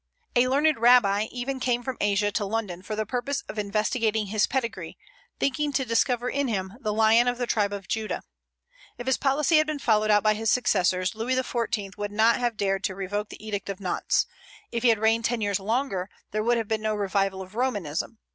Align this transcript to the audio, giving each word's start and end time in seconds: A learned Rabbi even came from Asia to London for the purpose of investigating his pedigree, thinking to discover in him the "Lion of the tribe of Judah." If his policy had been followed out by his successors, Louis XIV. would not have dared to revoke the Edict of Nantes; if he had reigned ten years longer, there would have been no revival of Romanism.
A 0.35 0.47
learned 0.47 0.79
Rabbi 0.79 1.27
even 1.29 1.59
came 1.59 1.83
from 1.83 1.99
Asia 2.01 2.31
to 2.31 2.43
London 2.43 2.81
for 2.81 2.95
the 2.95 3.05
purpose 3.05 3.43
of 3.47 3.59
investigating 3.59 4.25
his 4.25 4.47
pedigree, 4.47 4.97
thinking 5.39 5.71
to 5.73 5.85
discover 5.85 6.27
in 6.27 6.47
him 6.47 6.73
the 6.79 6.91
"Lion 6.91 7.27
of 7.27 7.37
the 7.37 7.45
tribe 7.45 7.71
of 7.71 7.87
Judah." 7.87 8.23
If 8.97 9.05
his 9.05 9.19
policy 9.19 9.57
had 9.57 9.67
been 9.67 9.77
followed 9.77 10.09
out 10.09 10.23
by 10.23 10.33
his 10.33 10.49
successors, 10.49 11.13
Louis 11.13 11.35
XIV. 11.35 11.95
would 11.99 12.11
not 12.11 12.37
have 12.39 12.57
dared 12.57 12.83
to 12.85 12.95
revoke 12.95 13.29
the 13.29 13.45
Edict 13.47 13.69
of 13.69 13.79
Nantes; 13.79 14.25
if 14.71 14.81
he 14.81 14.89
had 14.89 14.97
reigned 14.97 15.25
ten 15.25 15.39
years 15.39 15.59
longer, 15.59 16.09
there 16.31 16.41
would 16.41 16.57
have 16.57 16.67
been 16.67 16.81
no 16.81 16.95
revival 16.95 17.43
of 17.43 17.53
Romanism. 17.53 18.17